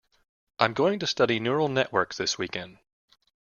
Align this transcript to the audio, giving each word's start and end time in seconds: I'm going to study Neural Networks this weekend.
I'm 0.57 0.73
going 0.73 0.97
to 1.01 1.05
study 1.05 1.39
Neural 1.39 1.67
Networks 1.69 2.17
this 2.17 2.35
weekend. 2.35 2.79